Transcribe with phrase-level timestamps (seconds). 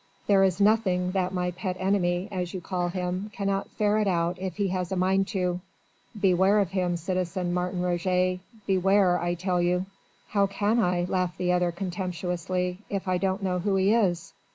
[0.25, 4.57] "There is nothing that my pet enemy as you call him cannot ferret out if
[4.57, 5.61] he has a mind to.
[6.19, 8.39] Beware of him, citizen Martin Roget.
[8.65, 9.85] Beware, I tell you."
[10.29, 14.33] "How can I," laughed the other contemptuously, "if I don't know who he is?"